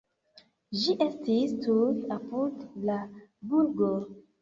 Ĝi 0.83 0.95
estis 1.05 1.53
tuj 1.67 1.87
apud 2.19 2.67
la 2.91 2.99
burgo. 3.55 3.97